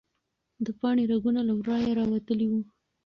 د 0.65 0.67
پاڼې 0.79 1.03
رګونه 1.11 1.41
له 1.47 1.53
ورایه 1.59 1.91
راوتلي 1.99 2.45
وو. 2.49 2.61